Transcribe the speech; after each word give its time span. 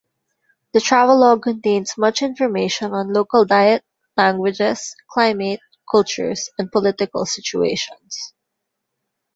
The 0.73 0.81
travelogue 0.81 1.43
contains 1.43 1.95
much 1.95 2.23
information 2.23 2.91
on 2.93 3.13
local 3.13 3.45
diet, 3.45 3.85
languages, 4.17 4.95
climate, 5.11 5.59
cultures, 5.91 6.49
and 6.57 6.71
political 6.71 7.27
situations. 7.27 8.33